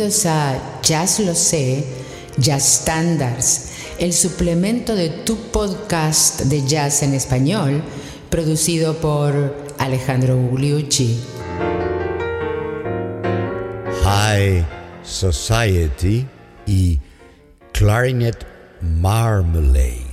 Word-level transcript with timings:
Bienvenidos 0.00 0.24
a 0.24 0.80
Jazz 0.80 1.20
Lo 1.20 1.34
Sé, 1.34 1.84
Jazz 2.38 2.80
Standards, 2.80 3.68
el 3.98 4.14
suplemento 4.14 4.94
de 4.94 5.10
tu 5.10 5.36
podcast 5.50 6.40
de 6.44 6.66
jazz 6.66 7.02
en 7.02 7.12
español, 7.12 7.82
producido 8.30 8.94
por 8.96 9.54
Alejandro 9.76 10.38
Gugliucci. 10.38 11.20
High 14.02 14.64
Society 15.02 16.26
y 16.66 16.98
Clarinet 17.74 18.46
Marmalade. 18.80 20.09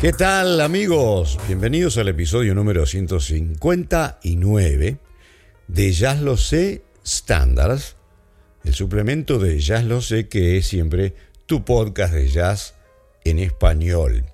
¿Qué 0.00 0.12
tal 0.14 0.62
amigos? 0.62 1.38
Bienvenidos 1.46 1.98
al 1.98 2.08
episodio 2.08 2.54
número 2.54 2.86
159 2.86 4.96
de 5.68 5.92
Jazz 5.92 6.22
Lo 6.22 6.38
Sé 6.38 6.82
Standards, 7.04 7.96
el 8.64 8.72
suplemento 8.72 9.38
de 9.38 9.60
Jazz 9.60 9.84
Lo 9.84 10.00
Sé 10.00 10.26
que 10.26 10.56
es 10.56 10.66
siempre 10.66 11.12
tu 11.44 11.66
podcast 11.66 12.14
de 12.14 12.28
jazz 12.28 12.76
en 13.24 13.40
español. 13.40 14.24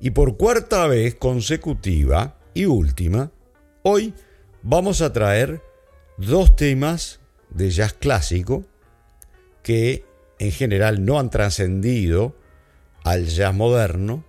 Y 0.00 0.10
por 0.10 0.36
cuarta 0.36 0.88
vez 0.88 1.14
consecutiva 1.14 2.40
y 2.52 2.64
última, 2.64 3.30
hoy 3.84 4.12
vamos 4.64 5.02
a 5.02 5.12
traer 5.12 5.62
dos 6.18 6.56
temas 6.56 7.20
de 7.50 7.70
jazz 7.70 7.92
clásico 7.92 8.64
que 9.62 10.04
en 10.40 10.50
general 10.50 11.04
no 11.04 11.20
han 11.20 11.30
trascendido 11.30 12.34
al 13.04 13.26
jazz 13.26 13.54
moderno, 13.54 14.24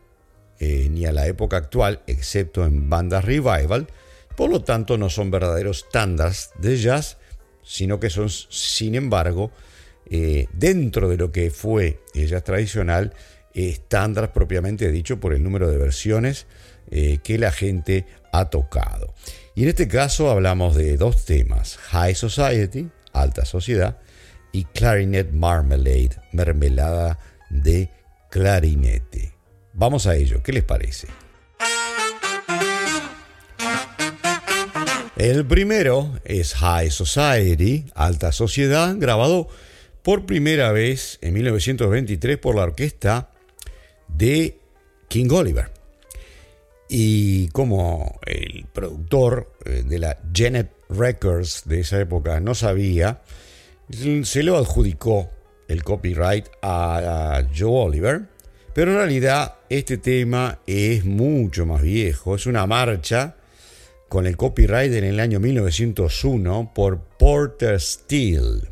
eh, 0.59 0.87
ni 0.89 1.05
a 1.05 1.11
la 1.11 1.27
época 1.27 1.57
actual, 1.57 2.01
excepto 2.07 2.65
en 2.65 2.89
bandas 2.89 3.25
revival, 3.25 3.87
por 4.35 4.49
lo 4.49 4.63
tanto 4.63 4.97
no 4.97 5.09
son 5.09 5.31
verdaderos 5.31 5.85
estándares 5.85 6.51
de 6.59 6.77
jazz, 6.77 7.17
sino 7.63 7.99
que 7.99 8.09
son, 8.09 8.29
sin 8.29 8.95
embargo, 8.95 9.51
eh, 10.09 10.47
dentro 10.53 11.09
de 11.09 11.17
lo 11.17 11.31
que 11.31 11.49
fue 11.49 11.99
el 12.13 12.27
jazz 12.27 12.43
tradicional, 12.43 13.13
estándares 13.53 14.29
propiamente 14.31 14.91
dicho 14.91 15.19
por 15.19 15.33
el 15.33 15.41
número 15.41 15.69
de 15.69 15.77
versiones 15.77 16.45
eh, 16.91 17.19
que 17.23 17.37
la 17.37 17.51
gente 17.51 18.05
ha 18.31 18.49
tocado. 18.49 19.13
Y 19.55 19.63
en 19.63 19.69
este 19.69 19.87
caso 19.87 20.29
hablamos 20.29 20.75
de 20.75 20.97
dos 20.97 21.25
temas, 21.25 21.77
High 21.77 22.15
Society, 22.15 22.89
Alta 23.13 23.45
Sociedad, 23.45 23.97
y 24.51 24.65
Clarinet 24.65 25.31
Marmalade, 25.31 26.11
mermelada 26.31 27.17
de 27.49 27.89
clarinete. 28.29 29.34
Vamos 29.77 30.07
a 30.07 30.15
ello, 30.15 30.41
¿qué 30.41 30.53
les 30.53 30.63
parece? 30.63 31.09
El 35.17 35.45
primero 35.45 36.17
es 36.23 36.53
High 36.53 36.89
Society, 36.89 37.85
Alta 37.93 38.31
Sociedad, 38.31 38.95
grabado 38.97 39.49
por 40.01 40.25
primera 40.25 40.71
vez 40.71 41.19
en 41.21 41.33
1923 41.33 42.37
por 42.37 42.55
la 42.55 42.63
orquesta 42.63 43.31
de 44.07 44.57
King 45.09 45.29
Oliver. 45.31 45.71
Y 46.87 47.49
como 47.49 48.17
el 48.25 48.67
productor 48.71 49.51
eh, 49.65 49.83
de 49.85 49.99
la 49.99 50.19
Janet 50.33 50.71
Records 50.87 51.63
de 51.65 51.81
esa 51.81 51.99
época 51.99 52.39
no 52.39 52.55
sabía, 52.55 53.23
se 54.23 54.43
lo 54.43 54.55
adjudicó 54.55 55.29
el 55.67 55.83
copyright 55.83 56.47
a 56.61 57.43
Joe 57.53 57.87
Oliver 57.87 58.34
pero 58.75 58.91
en 58.91 58.97
realidad 58.97 59.55
este 59.69 59.97
tema 59.97 60.59
es 60.67 61.05
mucho 61.05 61.65
más 61.65 61.81
viejo, 61.81 62.35
es 62.35 62.45
una 62.45 62.67
marcha 62.67 63.37
con 64.09 64.27
el 64.27 64.35
copyright 64.35 64.91
en 64.91 65.05
el 65.05 65.21
año 65.21 65.39
1901 65.39 66.73
por 66.75 66.99
Porter 67.17 67.79
Steele. 67.79 68.63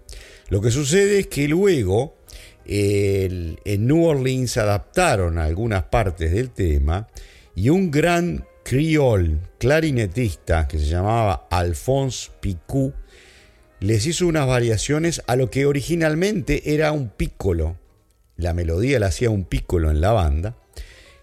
Lo 0.49 0.59
que 0.59 0.71
sucede 0.71 1.19
es 1.19 1.27
que 1.27 1.47
luego 1.47 2.17
en 2.65 3.87
New 3.87 4.03
Orleans 4.03 4.57
adaptaron 4.57 5.37
algunas 5.37 5.83
partes 5.83 6.33
del 6.33 6.49
tema 6.49 7.07
y 7.55 7.69
un 7.69 7.89
gran 7.89 8.45
criol 8.65 9.39
clarinetista 9.57 10.67
que 10.67 10.79
se 10.79 10.87
llamaba 10.87 11.47
Alphonse 11.49 12.29
Picou 12.41 12.91
les 13.79 14.05
hizo 14.05 14.27
unas 14.27 14.47
variaciones 14.47 15.21
a 15.27 15.37
lo 15.37 15.49
que 15.49 15.65
originalmente 15.65 16.73
era 16.73 16.91
un 16.91 17.07
piccolo 17.07 17.77
la 18.37 18.53
melodía 18.53 18.99
la 18.99 19.07
hacía 19.07 19.29
un 19.29 19.45
pícolo 19.45 19.91
en 19.91 20.01
la 20.01 20.11
banda, 20.11 20.55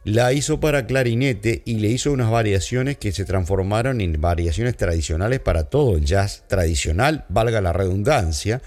la 0.04 0.32
hizo 0.32 0.60
para 0.60 0.87
clarinete 0.87 1.62
y 1.66 1.75
le 1.75 1.88
hizo 1.88 2.10
unas 2.12 2.31
variaciones 2.31 2.97
que 2.97 3.12
se 3.12 3.25
transformaron 3.25 4.00
en 4.00 4.19
variaciones 4.21 4.76
tradicionales 4.76 5.41
para 5.41 5.65
todo 5.65 5.97
el 5.97 6.04
jazz 6.06 6.44
tradicional, 6.48 7.26
valga 7.28 7.60
la 7.60 7.72
redundancia, 7.75 8.62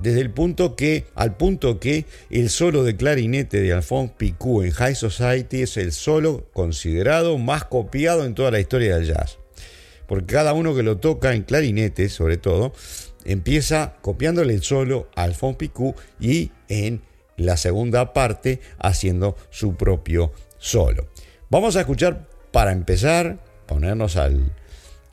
desde 0.00 0.20
el 0.20 0.30
punto 0.30 0.76
que, 0.76 1.06
al 1.14 1.36
punto 1.36 1.80
que 1.80 2.04
el 2.30 2.50
solo 2.50 2.84
de 2.84 2.96
clarinete 2.96 3.60
de 3.60 3.72
Alphonse 3.72 4.14
Picou 4.16 4.62
en 4.62 4.70
High 4.70 4.94
Society 4.94 5.62
es 5.62 5.76
el 5.76 5.92
solo 5.92 6.46
considerado 6.52 7.38
más 7.38 7.64
copiado 7.64 8.24
en 8.24 8.34
toda 8.34 8.50
la 8.50 8.60
historia 8.60 8.96
del 8.96 9.06
jazz. 9.06 9.38
Porque 10.06 10.34
cada 10.34 10.52
uno 10.52 10.74
que 10.74 10.82
lo 10.82 10.98
toca 10.98 11.34
en 11.34 11.42
clarinete, 11.42 12.08
sobre 12.10 12.36
todo, 12.36 12.74
empieza 13.24 13.96
copiándole 14.02 14.54
el 14.54 14.62
solo 14.62 15.08
a 15.16 15.22
Alphonse 15.22 15.58
Picou 15.58 15.94
y 16.20 16.50
en 16.68 17.00
la 17.36 17.56
segunda 17.56 18.12
parte 18.12 18.60
haciendo 18.78 19.36
su 19.50 19.76
propio 19.76 20.32
solo. 20.58 21.08
Vamos 21.50 21.76
a 21.76 21.80
escuchar 21.80 22.28
para 22.50 22.72
empezar, 22.72 23.38
ponernos 23.66 24.16
al 24.16 24.52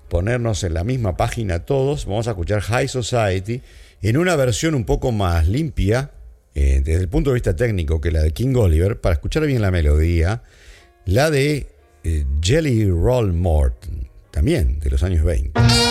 ponernos 0.10 0.64
en 0.64 0.74
la 0.74 0.84
misma 0.84 1.16
página 1.16 1.66
todos, 1.66 2.06
vamos 2.06 2.28
a 2.28 2.32
escuchar 2.32 2.62
High 2.62 2.88
Society 2.88 3.62
en 4.02 4.18
una 4.18 4.36
versión 4.36 4.74
un 4.74 4.84
poco 4.84 5.12
más 5.12 5.48
limpia 5.48 6.12
eh, 6.56 6.82
desde 6.84 7.02
el 7.02 7.10
punto 7.10 7.30
de 7.30 7.36
vista 7.36 7.56
técnico 7.56 8.02
que 8.02 8.12
la 8.12 8.22
de 8.22 8.32
King 8.32 8.56
Oliver, 8.56 9.00
para 9.00 9.14
escuchar 9.14 9.46
bien 9.46 9.62
la 9.62 9.72
melodía, 9.72 10.44
la 11.06 11.30
de 11.30 11.68
eh, 12.04 12.26
Jelly 12.42 12.90
Roll 12.90 13.34
Morton, 13.34 14.10
también 14.32 14.80
de 14.80 14.90
los 14.90 15.04
años 15.04 15.24
20. 15.24 15.89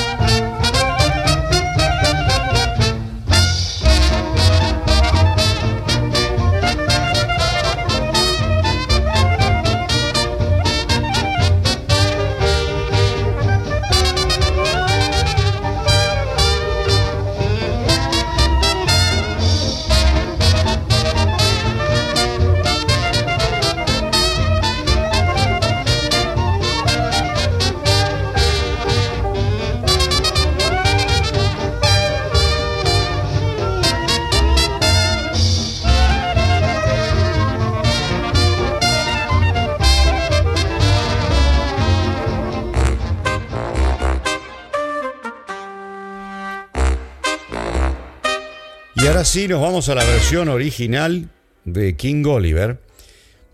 Así 49.19 49.49
nos 49.49 49.61
vamos 49.61 49.89
a 49.89 49.97
la 49.97 50.05
versión 50.05 50.49
original 50.49 51.29
de 51.65 51.97
King 51.97 52.25
Oliver 52.25 52.79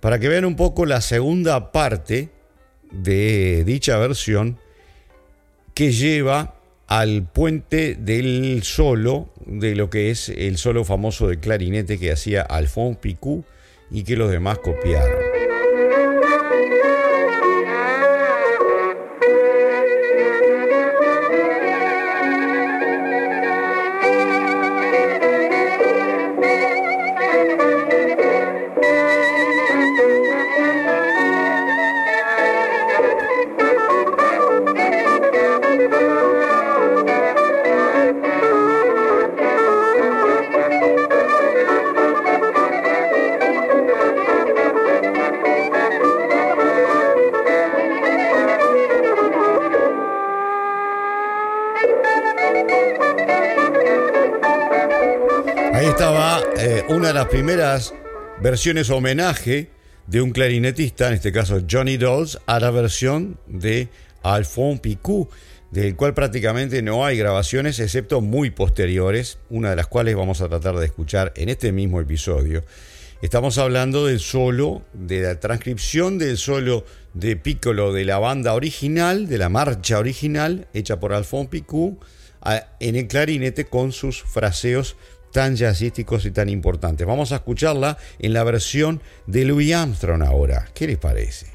para 0.00 0.18
que 0.18 0.28
vean 0.28 0.44
un 0.44 0.56
poco 0.56 0.84
la 0.84 1.00
segunda 1.00 1.72
parte 1.72 2.28
de 2.92 3.64
dicha 3.64 3.96
versión 3.96 4.58
que 5.72 5.90
lleva 5.92 6.56
al 6.86 7.22
puente 7.22 7.94
del 7.94 8.60
solo, 8.62 9.32
de 9.46 9.74
lo 9.74 9.88
que 9.88 10.10
es 10.10 10.28
el 10.28 10.58
solo 10.58 10.84
famoso 10.84 11.28
de 11.28 11.40
clarinete 11.40 11.98
que 11.98 12.12
hacía 12.12 12.42
Alphonse 12.42 12.98
Picou 13.00 13.42
y 13.90 14.02
que 14.02 14.16
los 14.16 14.30
demás 14.30 14.58
copiaron. 14.58 15.23
Las 57.24 57.30
primeras 57.30 57.94
versiones 58.42 58.90
homenaje 58.90 59.70
de 60.06 60.20
un 60.20 60.30
clarinetista, 60.32 61.08
en 61.08 61.14
este 61.14 61.32
caso 61.32 61.62
Johnny 61.70 61.96
Dolls, 61.96 62.38
a 62.44 62.60
la 62.60 62.70
versión 62.70 63.38
de 63.46 63.88
Alphonse 64.22 64.82
Picou, 64.82 65.30
del 65.70 65.96
cual 65.96 66.12
prácticamente 66.12 66.82
no 66.82 67.06
hay 67.06 67.16
grabaciones 67.16 67.80
excepto 67.80 68.20
muy 68.20 68.50
posteriores, 68.50 69.38
una 69.48 69.70
de 69.70 69.76
las 69.76 69.86
cuales 69.86 70.16
vamos 70.16 70.42
a 70.42 70.50
tratar 70.50 70.76
de 70.76 70.84
escuchar 70.84 71.32
en 71.36 71.48
este 71.48 71.72
mismo 71.72 71.98
episodio. 71.98 72.62
Estamos 73.22 73.56
hablando 73.56 74.04
del 74.04 74.20
solo, 74.20 74.82
de 74.92 75.22
la 75.22 75.40
transcripción 75.40 76.18
del 76.18 76.36
solo 76.36 76.84
de 77.14 77.36
Piccolo 77.36 77.94
de 77.94 78.04
la 78.04 78.18
banda 78.18 78.52
original, 78.52 79.28
de 79.28 79.38
la 79.38 79.48
marcha 79.48 79.98
original, 79.98 80.68
hecha 80.74 81.00
por 81.00 81.14
Alphonse 81.14 81.48
Picou, 81.48 81.98
en 82.80 82.96
el 82.96 83.08
clarinete 83.08 83.64
con 83.64 83.92
sus 83.92 84.22
fraseos 84.22 84.96
tan 85.34 85.56
jazzísticos 85.56 86.26
y 86.26 86.30
tan 86.30 86.48
importantes. 86.48 87.04
Vamos 87.04 87.32
a 87.32 87.36
escucharla 87.36 87.98
en 88.20 88.32
la 88.34 88.44
versión 88.44 89.02
de 89.26 89.44
Louis 89.44 89.74
Armstrong 89.74 90.22
ahora. 90.22 90.68
¿Qué 90.74 90.86
les 90.86 90.96
parece? 90.96 91.48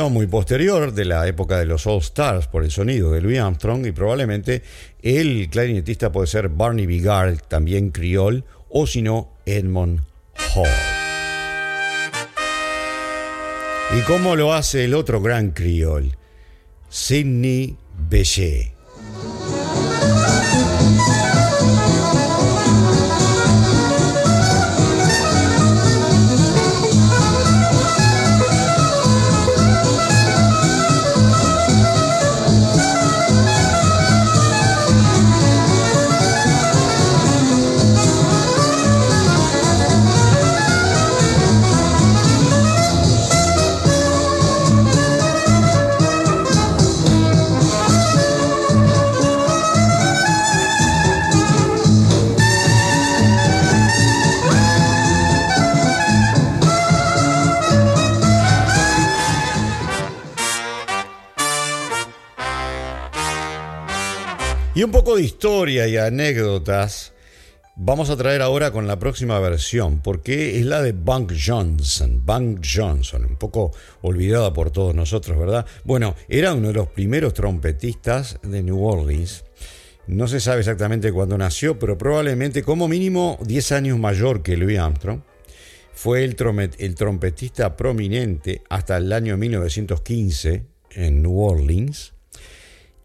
Muy 0.00 0.26
posterior 0.26 0.94
de 0.94 1.04
la 1.04 1.28
época 1.28 1.58
de 1.58 1.66
los 1.66 1.86
All 1.86 1.98
Stars 1.98 2.46
por 2.46 2.64
el 2.64 2.70
sonido 2.70 3.12
de 3.12 3.20
Louis 3.20 3.38
Armstrong 3.38 3.84
y 3.84 3.92
probablemente 3.92 4.62
el 5.02 5.50
clarinetista 5.50 6.10
puede 6.10 6.28
ser 6.28 6.48
Barney 6.48 6.86
Bigard, 6.86 7.40
también 7.46 7.90
criol, 7.90 8.42
o 8.70 8.86
si 8.86 9.02
no, 9.02 9.34
Edmond 9.44 10.00
Hall. 10.54 10.66
¿Y 13.98 14.00
cómo 14.04 14.34
lo 14.34 14.54
hace 14.54 14.86
el 14.86 14.94
otro 14.94 15.20
gran 15.20 15.50
criol? 15.50 16.16
Sidney 16.88 17.76
Bechet. 18.08 18.81
Y 64.82 64.84
un 64.84 64.90
poco 64.90 65.14
de 65.14 65.22
historia 65.22 65.86
y 65.86 65.96
anécdotas 65.96 67.12
vamos 67.76 68.10
a 68.10 68.16
traer 68.16 68.42
ahora 68.42 68.72
con 68.72 68.88
la 68.88 68.98
próxima 68.98 69.38
versión, 69.38 70.00
porque 70.02 70.58
es 70.58 70.66
la 70.66 70.82
de 70.82 70.90
Bunk 70.90 71.34
Johnson. 71.38 72.20
Bunk 72.26 72.66
Johnson, 72.66 73.24
un 73.24 73.36
poco 73.36 73.70
olvidada 74.00 74.52
por 74.52 74.72
todos 74.72 74.92
nosotros, 74.92 75.38
¿verdad? 75.38 75.64
Bueno, 75.84 76.16
era 76.28 76.52
uno 76.52 76.66
de 76.66 76.74
los 76.74 76.88
primeros 76.88 77.32
trompetistas 77.32 78.40
de 78.42 78.64
New 78.64 78.84
Orleans. 78.84 79.44
No 80.08 80.26
se 80.26 80.40
sabe 80.40 80.58
exactamente 80.58 81.12
cuándo 81.12 81.38
nació, 81.38 81.78
pero 81.78 81.96
probablemente 81.96 82.64
como 82.64 82.88
mínimo 82.88 83.38
10 83.46 83.70
años 83.70 84.00
mayor 84.00 84.42
que 84.42 84.56
Louis 84.56 84.80
Armstrong. 84.80 85.20
Fue 85.92 86.24
el, 86.24 86.34
el 86.78 86.94
trompetista 86.96 87.76
prominente 87.76 88.62
hasta 88.68 88.96
el 88.96 89.12
año 89.12 89.36
1915 89.36 90.66
en 90.90 91.22
New 91.22 91.38
Orleans 91.40 92.14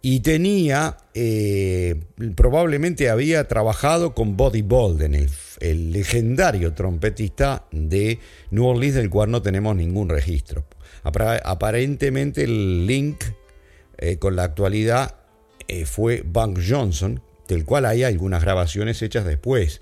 y 0.02 0.20
tenía, 0.20 0.98
eh, 1.14 1.96
probablemente 2.36 3.10
había 3.10 3.48
trabajado 3.48 4.14
con 4.14 4.38
Buddy 4.38 4.62
Bolden, 4.62 5.16
el, 5.60 5.92
legendario 5.92 6.74
trompetista 6.74 7.66
de 7.72 8.20
New 8.52 8.66
Orleans, 8.66 8.96
del 8.96 9.10
cual 9.10 9.32
no 9.32 9.42
tenemos 9.42 9.76
ningún 9.76 10.10
registro. 10.10 10.66
Aparentemente 11.04 12.44
el 12.44 12.86
link 12.86 13.24
eh, 13.98 14.18
con 14.18 14.36
la 14.36 14.44
actualidad 14.44 15.16
eh, 15.68 15.86
fue 15.86 16.22
Bunk 16.26 16.60
Johnson, 16.68 17.22
del 17.48 17.66
cual 17.66 17.86
hay 17.86 18.04
algunas 18.04 18.44
grabaciones 18.44 19.02
hechas 19.02 19.26
después, 19.26 19.82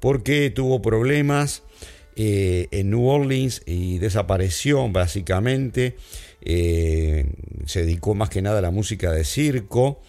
porque 0.00 0.50
tuvo 0.50 0.82
problemas 0.82 1.62
en 2.18 2.90
New 2.90 3.06
Orleans 3.06 3.62
y 3.66 3.98
desapareció 3.98 4.88
básicamente. 4.88 5.96
Eh, 6.48 7.26
se 7.66 7.80
dedicó 7.80 8.14
más 8.14 8.30
que 8.30 8.40
nada 8.40 8.60
a 8.60 8.62
la 8.62 8.70
música 8.70 9.10
de 9.10 9.24
circo 9.24 10.00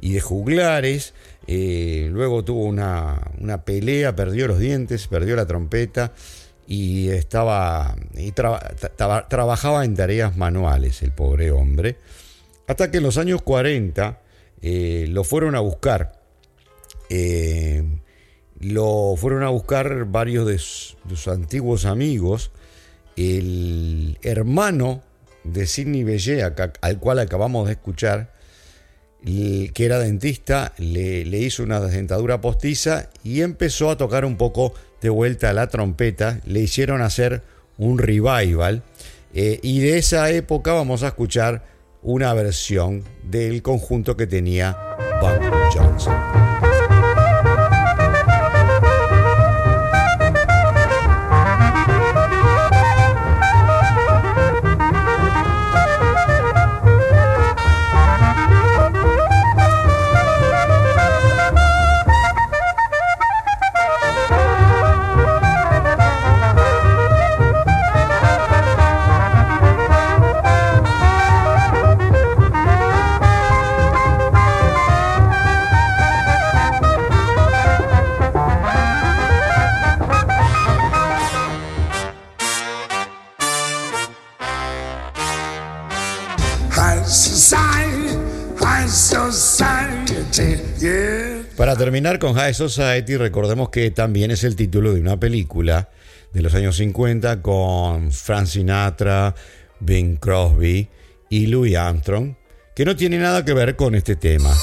y 0.00 0.14
de 0.14 0.20
juglares. 0.20 1.14
Eh, 1.46 2.08
luego 2.10 2.44
tuvo 2.44 2.64
una, 2.64 3.62
pelea, 3.64 4.16
perdió 4.16 4.48
los 4.48 4.58
dientes, 4.58 5.06
perdió 5.06 5.36
la 5.36 5.46
trompeta 5.46 6.12
y 6.66 7.10
estaba 7.10 7.94
y 8.16 8.32
trabajaba 8.32 9.84
en 9.84 9.94
tareas 9.94 10.36
manuales 10.36 11.00
el 11.02 11.12
pobre 11.12 11.52
hombre. 11.52 11.98
Hasta 12.66 12.90
que 12.90 12.96
en 12.96 13.04
los 13.04 13.16
años 13.16 13.42
40 13.42 14.20
eh, 14.62 15.06
lo 15.08 15.22
fueron 15.22 15.54
a 15.54 15.60
buscar. 15.60 16.20
lo 18.58 19.14
fueron 19.16 19.44
a 19.44 19.48
buscar 19.50 20.06
varios 20.06 20.44
de 20.48 20.58
sus 20.58 21.28
antiguos 21.28 21.84
amigos. 21.84 22.50
El 23.14 24.18
hermano 24.22 25.02
de 25.44 25.66
Sidney 25.66 26.04
Bellet, 26.04 26.42
al 26.80 26.98
cual 26.98 27.18
acabamos 27.18 27.66
de 27.66 27.72
escuchar, 27.72 28.32
que 29.24 29.72
era 29.84 29.98
dentista, 29.98 30.72
le, 30.78 31.22
hizo 31.38 31.62
una 31.62 31.80
dentadura 31.80 32.40
postiza 32.40 33.08
y 33.22 33.40
empezó 33.40 33.90
a 33.90 33.96
tocar 33.96 34.24
un 34.24 34.36
poco 34.36 34.74
de 35.00 35.08
vuelta 35.08 35.52
la 35.52 35.68
trompeta. 35.68 36.40
Le 36.44 36.60
hicieron 36.60 37.00
hacer 37.00 37.42
un 37.78 37.98
revival. 37.98 38.82
Eh, 39.32 39.58
y 39.62 39.80
de 39.80 39.98
esa 39.98 40.30
época 40.30 40.72
vamos 40.72 41.02
a 41.02 41.08
escuchar 41.08 41.64
una 42.02 42.32
versión 42.34 43.02
del 43.22 43.62
conjunto 43.62 44.16
que 44.16 44.26
tenía 44.26 44.76
Buck 45.20 45.40
Johnson. 45.74 46.53
Para 91.56 91.76
terminar 91.76 92.18
con 92.18 92.34
High 92.34 92.54
Society, 92.54 93.16
recordemos 93.16 93.68
que 93.68 93.90
también 93.90 94.30
es 94.30 94.42
el 94.42 94.56
título 94.56 94.94
de 94.94 95.00
una 95.00 95.20
película 95.20 95.90
de 96.32 96.40
los 96.40 96.54
años 96.54 96.76
50 96.76 97.42
con 97.42 98.10
Frank 98.10 98.46
Sinatra, 98.46 99.34
Bing 99.80 100.16
Crosby 100.16 100.88
y 101.28 101.46
Louis 101.46 101.76
Armstrong, 101.76 102.36
que 102.74 102.84
no 102.84 102.96
tiene 102.96 103.18
nada 103.18 103.44
que 103.44 103.52
ver 103.52 103.76
con 103.76 103.94
este 103.94 104.16
tema. 104.16 104.54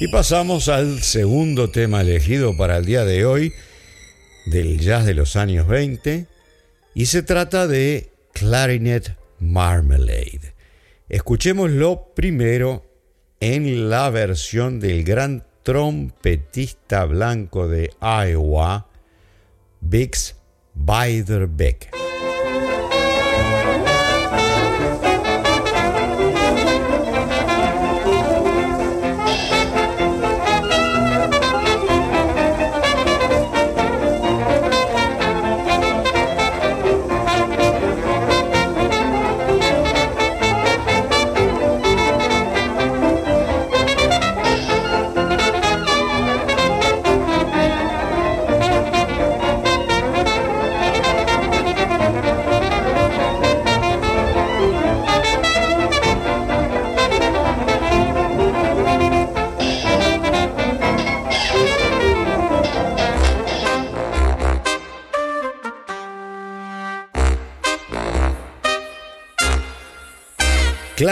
Y 0.00 0.08
pasamos 0.08 0.68
al 0.68 1.02
segundo 1.02 1.70
tema 1.70 2.00
elegido 2.00 2.56
para 2.56 2.78
el 2.78 2.84
día 2.84 3.04
de 3.04 3.24
hoy 3.24 3.52
del 4.50 4.80
jazz 4.80 5.04
de 5.04 5.14
los 5.14 5.36
años 5.36 5.66
20 5.66 6.26
y 6.94 7.06
se 7.06 7.22
trata 7.22 7.66
de 7.66 8.12
Clarinet 8.32 9.16
Marmalade. 9.38 10.54
Escuchémoslo 11.08 12.12
primero 12.14 12.84
en 13.40 13.88
la 13.88 14.10
versión 14.10 14.80
del 14.80 15.04
gran 15.04 15.44
trompetista 15.62 17.04
blanco 17.04 17.68
de 17.68 17.90
Iowa, 18.00 18.88
Bix 19.80 20.36
Beiderbecke. 20.74 22.07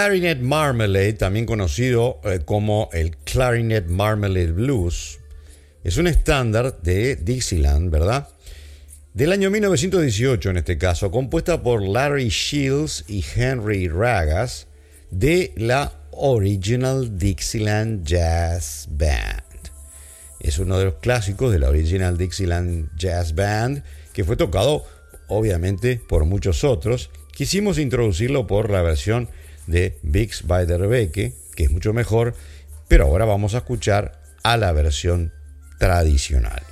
Clarinet 0.07 0.39
Marmalade, 0.39 1.15
también 1.15 1.47
conocido 1.47 2.21
eh, 2.23 2.39
como 2.45 2.89
el 2.93 3.17
Clarinet 3.17 3.89
Marmalade 3.89 4.53
Blues, 4.53 5.19
es 5.83 5.97
un 5.97 6.07
estándar 6.07 6.81
de 6.81 7.17
Dixieland, 7.17 7.91
¿verdad? 7.91 8.29
Del 9.15 9.33
año 9.33 9.51
1918 9.51 10.51
en 10.51 10.59
este 10.59 10.79
caso, 10.79 11.11
compuesta 11.11 11.61
por 11.61 11.83
Larry 11.83 12.29
Shields 12.29 13.05
y 13.09 13.25
Henry 13.35 13.89
Ragas 13.89 14.69
de 15.11 15.53
la 15.57 15.93
Original 16.13 17.19
Dixieland 17.19 18.07
Jazz 18.07 18.87
Band. 18.93 19.43
Es 20.39 20.61
uno 20.61 20.79
de 20.79 20.85
los 20.85 20.95
clásicos 20.99 21.51
de 21.51 21.59
la 21.59 21.69
Original 21.69 22.17
Dixieland 22.17 22.97
Jazz 22.97 23.35
Band 23.35 23.83
que 24.13 24.23
fue 24.23 24.37
tocado 24.37 24.85
obviamente 25.27 26.01
por 26.09 26.27
muchos 26.27 26.63
otros. 26.63 27.11
Quisimos 27.33 27.77
introducirlo 27.81 28.47
por 28.47 28.71
la 28.71 28.83
versión 28.83 29.29
de 29.67 29.99
Bix 30.03 30.47
by 30.47 30.67
the 30.67 30.77
que 31.55 31.65
es 31.65 31.71
mucho 31.71 31.93
mejor, 31.93 32.35
pero 32.89 33.05
ahora 33.05 33.25
vamos 33.25 33.55
a 33.55 33.59
escuchar 33.59 34.21
a 34.43 34.57
la 34.57 34.73
versión 34.73 35.33
tradicional. 35.79 36.63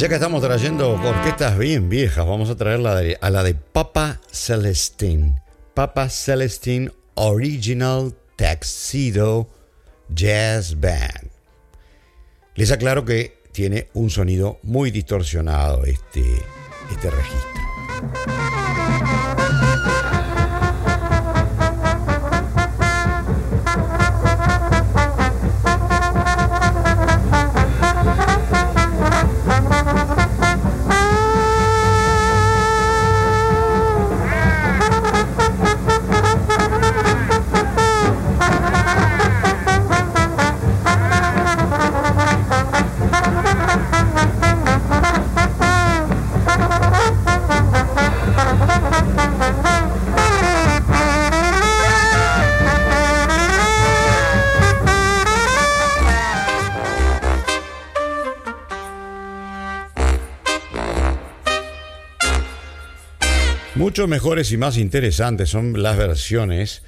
Ya 0.00 0.08
que 0.08 0.14
estamos 0.14 0.40
trayendo 0.40 0.92
orquestas 0.92 1.58
bien 1.58 1.90
viejas, 1.90 2.26
vamos 2.26 2.48
a 2.48 2.56
traer 2.56 2.80
a 3.20 3.30
la 3.30 3.42
de 3.42 3.54
Papa 3.54 4.18
Celestine. 4.32 5.42
Papa 5.74 6.08
Celestine 6.08 6.90
Original 7.16 8.14
Tuxedo 8.34 9.50
Jazz 10.08 10.80
Band. 10.80 11.30
Les 12.54 12.70
aclaro 12.70 13.04
que 13.04 13.42
tiene 13.52 13.88
un 13.92 14.08
sonido 14.08 14.58
muy 14.62 14.90
distorsionado 14.90 15.84
este, 15.84 16.24
este 16.90 17.10
registro. 17.10 17.69
Mucho 63.90 64.06
mejores 64.06 64.52
y 64.52 64.56
más 64.56 64.76
interesantes 64.76 65.48
son 65.48 65.82
las 65.82 65.96
versiones 65.96 66.82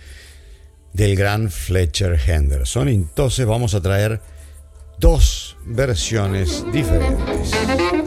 del 0.93 1.17
gran 1.17 1.51
Fletcher 1.51 2.17
Henderson. 2.29 2.89
Entonces 2.89 3.45
vamos 3.45 3.75
a 3.75 3.81
traer 3.81 4.21
dos 5.01 5.57
versiones 5.67 6.65
diferentes. 6.73 8.02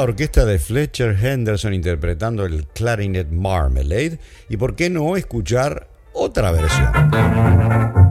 Orquesta 0.00 0.44
de 0.44 0.58
Fletcher 0.58 1.16
Henderson 1.22 1.74
interpretando 1.74 2.46
el 2.46 2.66
Clarinet 2.66 3.30
Marmalade 3.30 4.18
y 4.48 4.56
por 4.56 4.74
qué 4.74 4.88
no 4.88 5.16
escuchar 5.16 5.86
otra 6.14 6.50
versión. 6.50 8.01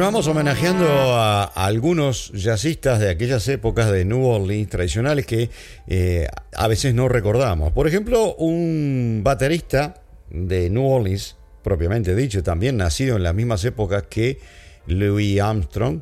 Continuamos 0.00 0.28
homenajeando 0.28 0.86
a, 0.88 1.44
algunos 1.44 2.32
jazzistas 2.32 3.00
de 3.00 3.10
aquellas 3.10 3.46
épocas 3.48 3.92
de 3.92 4.06
New 4.06 4.24
Orleans 4.24 4.70
tradicionales 4.70 5.26
que 5.26 5.50
eh, 5.88 6.26
a 6.56 6.68
veces 6.68 6.94
no 6.94 7.06
recordamos. 7.10 7.70
Por 7.72 7.86
ejemplo, 7.86 8.34
un 8.36 9.20
baterista 9.22 10.00
de 10.30 10.70
New 10.70 10.86
Orleans, 10.86 11.36
propiamente 11.62 12.14
dicho, 12.14 12.42
también 12.42 12.78
nacido 12.78 13.16
en 13.16 13.24
las 13.24 13.34
mismas 13.34 13.62
épocas 13.66 14.04
que 14.08 14.38
Louis 14.86 15.38
Armstrong, 15.38 16.00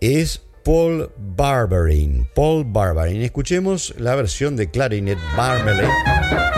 es 0.00 0.40
Paul 0.64 1.10
Barberin. 1.18 2.28
Paul 2.32 2.64
Barberin. 2.64 3.22
Escuchemos 3.22 3.92
la 3.98 4.14
versión 4.14 4.54
de 4.54 4.70
Clarinet 4.70 5.18
Marmalade. 5.36 6.55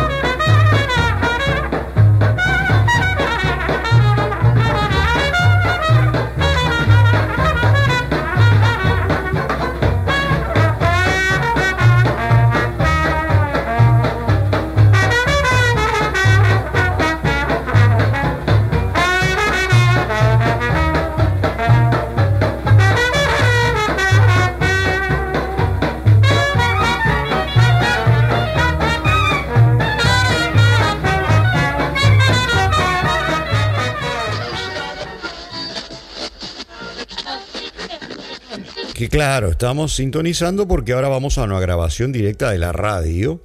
Claro, 39.18 39.48
estamos 39.48 39.96
sintonizando 39.96 40.68
porque 40.68 40.92
ahora 40.92 41.08
vamos 41.08 41.38
a 41.38 41.42
una 41.42 41.58
grabación 41.58 42.12
directa 42.12 42.52
de 42.52 42.58
la 42.58 42.70
radio 42.70 43.40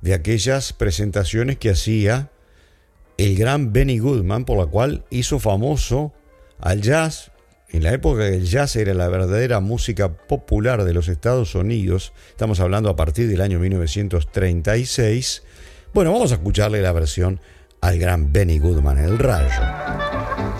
de 0.00 0.14
aquellas 0.14 0.72
presentaciones 0.72 1.58
que 1.58 1.68
hacía 1.68 2.30
el 3.18 3.36
gran 3.36 3.74
Benny 3.74 3.98
Goodman, 3.98 4.46
por 4.46 4.56
la 4.56 4.64
cual 4.64 5.04
hizo 5.10 5.38
famoso 5.38 6.14
al 6.58 6.80
jazz. 6.80 7.32
En 7.68 7.82
la 7.82 7.92
época 7.92 8.20
que 8.20 8.36
el 8.36 8.46
jazz 8.46 8.76
era 8.76 8.94
la 8.94 9.08
verdadera 9.08 9.60
música 9.60 10.10
popular 10.10 10.84
de 10.84 10.94
los 10.94 11.08
Estados 11.08 11.54
Unidos, 11.54 12.14
estamos 12.30 12.58
hablando 12.60 12.88
a 12.88 12.96
partir 12.96 13.28
del 13.28 13.42
año 13.42 13.58
1936. 13.58 15.42
Bueno, 15.92 16.14
vamos 16.14 16.32
a 16.32 16.36
escucharle 16.36 16.80
la 16.80 16.92
versión 16.92 17.40
al 17.82 17.98
gran 17.98 18.32
Benny 18.32 18.58
Goodman, 18.58 18.96
el 18.96 19.18
rayo. 19.18 20.53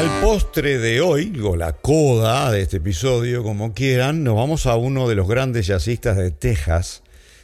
El 0.00 0.08
postre 0.22 0.78
de 0.78 1.00
hoy, 1.00 1.38
o 1.44 1.54
la 1.54 1.72
coda 1.72 2.50
de 2.50 2.62
este 2.62 2.78
episodio, 2.78 3.42
como 3.42 3.74
quieran, 3.74 4.24
nos 4.24 4.36
vamos 4.36 4.66
a 4.66 4.76
uno 4.76 5.08
de 5.08 5.14
los 5.14 5.28
grandes 5.28 5.66
jazzistas 5.66 6.16
de 6.16 6.30
Texas, 6.30 7.02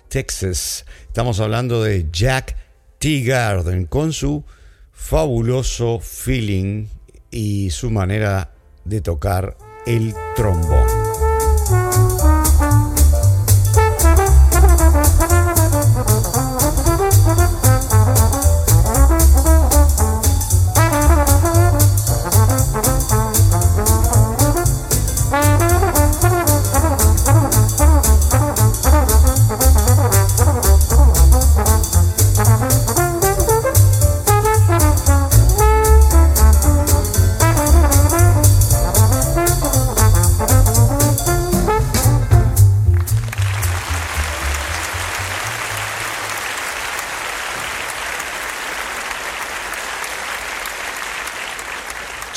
Texas. 0.09 0.87
Estamos 1.07 1.41
hablando 1.41 1.83
de 1.83 2.07
Jack 2.11 2.57
T. 2.99 3.23
Garden, 3.23 3.85
con 3.85 4.13
su 4.13 4.45
fabuloso 4.93 6.01
feeling 6.01 6.87
y 7.31 7.71
su 7.71 7.91
manera 7.91 8.53
de 8.85 9.03
tocar 9.03 9.57
el 9.87 10.15
trombón. 10.35 10.87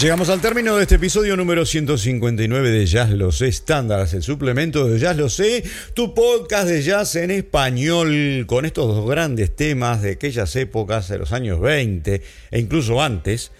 Llegamos 0.01 0.29
al 0.29 0.41
término 0.41 0.77
de 0.77 0.81
este 0.81 0.95
episodio 0.95 1.37
número 1.37 1.63
159 1.63 2.71
de 2.71 2.87
Jazz 2.87 3.11
Lo 3.11 3.31
Sé 3.31 3.49
Estándares, 3.49 4.15
el 4.15 4.23
suplemento 4.23 4.87
de 4.87 4.97
Jazz 4.97 5.15
Lo 5.15 5.29
Sé, 5.29 5.63
tu 5.93 6.15
podcast 6.15 6.67
de 6.67 6.81
jazz 6.81 7.15
en 7.17 7.29
español, 7.29 8.45
con 8.47 8.65
estos 8.65 8.87
dos 8.95 9.07
grandes 9.07 9.55
temas 9.55 10.01
de 10.01 10.13
aquellas 10.13 10.55
épocas 10.55 11.07
de 11.07 11.19
los 11.19 11.33
años 11.33 11.59
20 11.59 12.19
e 12.49 12.59
incluso 12.59 12.99
antes. 12.99 13.51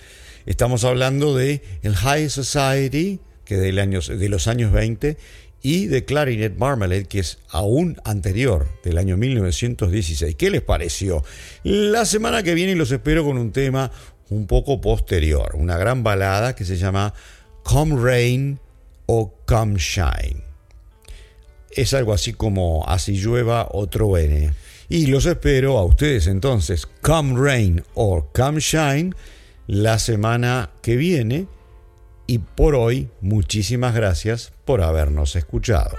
Estamos 0.47 0.84
hablando 0.84 1.38
de 1.38 1.62
el 1.84 1.95
High 1.95 2.32
Society, 2.32 3.19
que 3.45 3.58
de, 3.58 3.71
de 3.71 4.30
los 4.30 4.47
años 4.47 4.71
20, 4.71 5.17
y 5.62 5.86
de 5.86 6.06
Clarinet 6.06 6.58
Marmalade, 6.58 7.06
que 7.06 7.19
es 7.19 7.38
aún 7.49 8.01
anterior, 8.04 8.67
del 8.84 8.97
año 8.97 9.15
1916. 9.15 10.34
¿Qué 10.36 10.49
les 10.49 10.63
pareció? 10.63 11.23
La 11.62 12.06
semana 12.06 12.41
que 12.41 12.56
viene 12.56 12.75
los 12.75 12.91
espero 12.91 13.23
con 13.23 13.38
un 13.38 13.51
tema 13.51 13.91
un 14.32 14.48
poco 14.48 14.82
posterior, 14.82 15.52
una 15.56 15.78
gran 15.78 16.04
balada 16.04 16.56
que 16.56 16.65
se 16.65 16.78
llama 16.78 17.13
Come 17.63 18.02
Rain 18.02 18.60
o 19.06 19.34
Come 19.46 19.78
Shine. 19.78 20.44
Es 21.70 21.94
algo 21.94 22.13
así 22.13 22.34
como 22.34 22.86
así 22.88 23.17
llueva 23.17 23.67
o 23.72 23.88
truene. 23.88 24.54
Y 24.89 25.08
los 25.08 25.26
espero 25.26 25.78
a 25.78 25.86
ustedes 25.86 26.28
entonces, 26.28 26.88
Come 27.02 27.39
Rain 27.39 27.84
or 27.94 28.30
Come 28.34 28.60
Shine, 28.60 29.13
la 29.67 30.00
semana 30.00 30.72
que 30.82 30.96
viene. 30.96 31.48
Y 32.26 32.39
por 32.39 32.76
hoy, 32.76 33.10
muchísimas 33.20 33.94
gracias 33.94 34.54
por 34.63 34.82
habernos 34.82 35.36
escuchado. 35.36 35.98